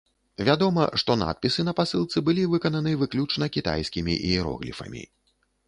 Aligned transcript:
Вядома, 0.47 0.85
што 1.01 1.17
надпісы 1.23 1.65
на 1.67 1.73
пасылцы 1.81 2.17
былі 2.31 2.47
выкананы 2.55 2.95
выключна 3.03 3.53
кітайскімі 3.59 4.19
іерогліфамі. 4.33 5.09